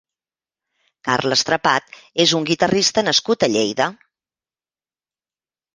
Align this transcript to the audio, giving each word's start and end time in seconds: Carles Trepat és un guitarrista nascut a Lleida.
Carles 1.09 1.43
Trepat 1.49 1.99
és 2.25 2.33
un 2.41 2.49
guitarrista 2.49 3.07
nascut 3.09 3.47
a 3.49 3.53
Lleida. 3.53 3.91